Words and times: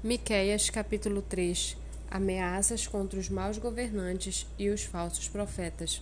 Miqueias 0.00 0.70
capítulo 0.70 1.20
3 1.22 1.76
Ameaças 2.08 2.86
contra 2.86 3.18
os 3.18 3.28
maus 3.28 3.58
governantes 3.58 4.46
e 4.56 4.70
os 4.70 4.84
falsos 4.84 5.26
profetas. 5.26 6.00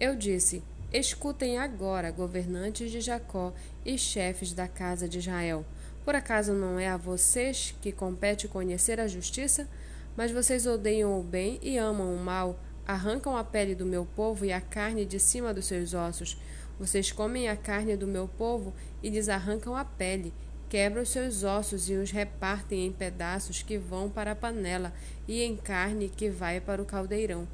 Eu 0.00 0.16
disse: 0.16 0.62
Escutem 0.90 1.58
agora, 1.58 2.10
governantes 2.10 2.90
de 2.90 3.02
Jacó 3.02 3.52
e 3.84 3.98
chefes 3.98 4.54
da 4.54 4.66
casa 4.66 5.06
de 5.06 5.18
Israel. 5.18 5.62
Por 6.06 6.14
acaso 6.14 6.54
não 6.54 6.78
é 6.78 6.88
a 6.88 6.96
vocês 6.96 7.74
que 7.82 7.92
compete 7.92 8.48
conhecer 8.48 8.98
a 8.98 9.06
justiça? 9.06 9.68
Mas 10.16 10.32
vocês 10.32 10.66
odeiam 10.66 11.20
o 11.20 11.22
bem 11.22 11.58
e 11.60 11.76
amam 11.76 12.14
o 12.14 12.18
mal, 12.18 12.58
arrancam 12.86 13.36
a 13.36 13.44
pele 13.44 13.74
do 13.74 13.84
meu 13.84 14.06
povo 14.16 14.46
e 14.46 14.54
a 14.54 14.60
carne 14.60 15.04
de 15.04 15.20
cima 15.20 15.52
dos 15.52 15.66
seus 15.66 15.92
ossos. 15.92 16.40
Vocês 16.80 17.12
comem 17.12 17.46
a 17.50 17.56
carne 17.56 17.94
do 17.94 18.06
meu 18.06 18.26
povo 18.26 18.72
e 19.02 19.10
lhes 19.10 19.28
arrancam 19.28 19.76
a 19.76 19.84
pele 19.84 20.32
quebra 20.72 21.02
os 21.02 21.10
seus 21.10 21.44
ossos 21.44 21.90
e 21.90 21.92
os 21.92 22.10
repartem 22.10 22.86
em 22.86 22.90
pedaços 22.90 23.60
que 23.60 23.76
vão 23.76 24.08
para 24.08 24.32
a 24.32 24.34
panela 24.34 24.90
e 25.28 25.42
em 25.42 25.54
carne 25.54 26.08
que 26.08 26.30
vai 26.30 26.62
para 26.62 26.80
o 26.80 26.86
caldeirão. 26.86 27.46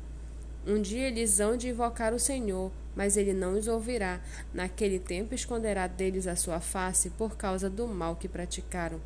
Um 0.65 0.81
dia 0.81 1.09
eles 1.09 1.41
hão 1.41 1.57
de 1.57 1.69
invocar 1.69 2.15
o 2.15 2.19
Senhor, 2.21 2.71
mas 2.95 3.17
ele 3.17 3.33
não 3.33 3.59
os 3.59 3.67
ouvirá. 3.67 4.21
Naquele 4.55 5.01
tempo 5.01 5.35
esconderá 5.35 5.89
deles 5.89 6.29
a 6.29 6.37
sua 6.37 6.61
face 6.61 7.11
por 7.11 7.37
causa 7.37 7.69
do 7.69 7.89
mal 7.89 8.15
que 8.15 8.29
praticaram. 8.29 9.01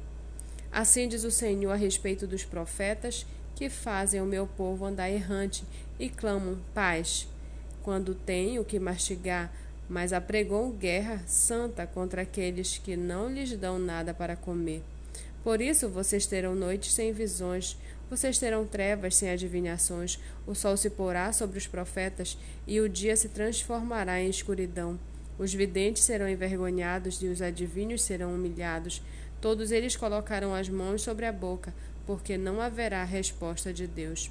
Assim 0.71 1.09
diz 1.09 1.25
o 1.25 1.31
Senhor 1.31 1.71
a 1.71 1.77
respeito 1.77 2.27
dos 2.27 2.45
profetas 2.45 3.25
que 3.55 3.71
fazem 3.71 4.21
o 4.21 4.27
meu 4.27 4.47
povo 4.47 4.85
andar 4.85 5.09
errante 5.09 5.65
e 5.99 6.11
clamam 6.11 6.59
paz. 6.75 7.27
Quando 7.83 8.15
têm 8.15 8.59
o 8.59 8.65
que 8.65 8.79
mastigar, 8.79 9.51
mas 9.89 10.13
apregou 10.13 10.71
guerra 10.73 11.23
santa 11.27 11.87
contra 11.87 12.23
aqueles 12.23 12.79
que 12.79 12.97
não 12.97 13.31
lhes 13.31 13.57
dão 13.57 13.79
nada 13.79 14.15
para 14.15 14.37
comer. 14.37 14.83
Por 15.43 15.61
isso 15.61 15.89
vocês 15.89 16.27
terão 16.27 16.55
noites 16.55 16.95
sem 16.95 17.13
visões, 17.13 17.77
vocês 18.09 18.39
terão 18.39 18.67
trevas 18.67 19.17
sem 19.17 19.31
adivinhações, 19.31 20.19
o 20.47 20.55
sol 20.55 20.77
se 20.77 20.91
porá 20.91 21.33
sobre 21.33 21.59
os 21.59 21.67
profetas 21.67 22.37
e 22.67 22.81
o 22.81 22.89
dia 22.89 23.17
se 23.17 23.29
transformará 23.29 24.21
em 24.21 24.29
escuridão. 24.29 24.99
Os 25.39 25.53
videntes 25.53 26.05
serão 26.05 26.29
envergonhados 26.29 27.23
e 27.23 27.27
os 27.27 27.41
adivinhos 27.41 28.03
serão 28.03 28.35
humilhados. 28.35 29.03
Todos 29.41 29.73
eles 29.73 29.97
colocarão 29.97 30.55
as 30.55 30.69
mãos 30.69 31.03
sobre 31.03 31.27
a 31.27 31.33
boca, 31.33 31.75
porque 32.07 32.37
não 32.37 32.61
haverá 32.61 33.03
resposta 33.03 33.73
de 33.73 33.87
Deus. 33.87 34.31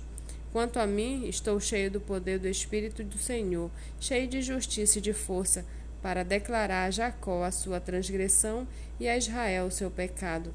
Quanto 0.52 0.80
a 0.80 0.86
mim, 0.86 1.28
estou 1.28 1.60
cheio 1.60 1.90
do 1.90 2.02
poder 2.02 2.38
do 2.38 2.48
Espírito 2.48 3.04
do 3.04 3.18
Senhor, 3.18 3.72
cheio 4.00 4.28
de 4.28 4.42
justiça 4.42 5.00
e 5.00 5.02
de 5.02 5.14
força, 5.14 5.66
para 6.02 6.24
declarar 6.24 6.86
a 6.86 6.92
Jacó 6.92 7.44
a 7.44 7.52
sua 7.52 7.80
transgressão 7.80 8.68
e 9.00 9.08
a 9.08 9.16
Israel 9.16 9.68
o 9.68 9.72
seu 9.72 9.90
pecado. 9.90 10.54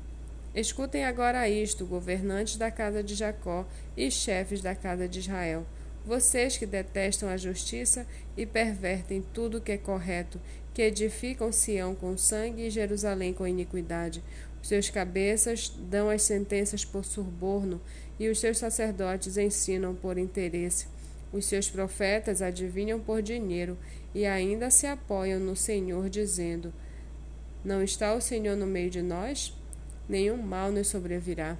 Escutem 0.54 1.04
agora 1.04 1.48
isto, 1.48 1.86
governantes 1.86 2.56
da 2.56 2.70
casa 2.70 3.02
de 3.02 3.14
Jacó 3.14 3.66
e 3.96 4.10
chefes 4.10 4.60
da 4.60 4.74
casa 4.74 5.08
de 5.08 5.20
Israel. 5.20 5.66
Vocês 6.04 6.56
que 6.56 6.66
detestam 6.66 7.28
a 7.28 7.36
justiça 7.36 8.06
e 8.36 8.46
pervertem 8.46 9.24
tudo 9.34 9.58
o 9.58 9.60
que 9.60 9.72
é 9.72 9.78
correto, 9.78 10.40
que 10.72 10.82
edificam 10.82 11.50
Sião 11.50 11.94
com 11.94 12.16
sangue 12.16 12.66
e 12.66 12.70
Jerusalém 12.70 13.32
com 13.32 13.46
iniquidade, 13.46 14.22
seus 14.66 14.90
cabeças 14.90 15.72
dão 15.78 16.10
as 16.10 16.22
sentenças 16.22 16.84
por 16.84 17.04
suborno, 17.04 17.80
e 18.18 18.28
os 18.28 18.38
seus 18.38 18.58
sacerdotes 18.58 19.36
ensinam 19.36 19.94
por 19.94 20.18
interesse. 20.18 20.86
Os 21.32 21.44
seus 21.44 21.68
profetas 21.68 22.40
adivinham 22.40 22.98
por 22.98 23.22
dinheiro, 23.22 23.76
e 24.14 24.24
ainda 24.24 24.70
se 24.70 24.86
apoiam 24.86 25.38
no 25.38 25.54
Senhor, 25.54 26.08
dizendo: 26.08 26.72
Não 27.64 27.82
está 27.82 28.14
o 28.14 28.20
Senhor 28.20 28.56
no 28.56 28.66
meio 28.66 28.90
de 28.90 29.02
nós? 29.02 29.54
Nenhum 30.08 30.38
mal 30.38 30.70
nos 30.72 30.88
sobrevirá. 30.88 31.56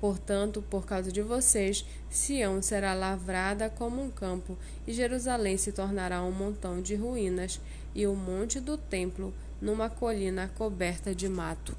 Portanto, 0.00 0.64
por 0.68 0.84
causa 0.84 1.12
de 1.12 1.22
vocês, 1.22 1.84
Sião 2.10 2.60
será 2.60 2.94
lavrada 2.94 3.70
como 3.70 4.02
um 4.02 4.10
campo, 4.10 4.58
e 4.86 4.92
Jerusalém 4.92 5.56
se 5.56 5.70
tornará 5.70 6.24
um 6.24 6.32
montão 6.32 6.82
de 6.82 6.96
ruínas, 6.96 7.60
e 7.94 8.06
o 8.06 8.16
monte 8.16 8.58
do 8.58 8.76
templo 8.76 9.32
numa 9.60 9.88
colina 9.88 10.50
coberta 10.56 11.14
de 11.14 11.28
mato. 11.28 11.76